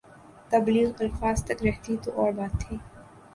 [0.51, 2.77] تبلیغ الفاظ تک رہتی تو اور بات تھی۔